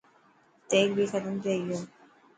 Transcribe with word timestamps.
تيل 0.69 0.89
بي 0.95 1.03
ختم 1.11 1.35
ٿي 1.43 1.53
گيو. 1.65 1.79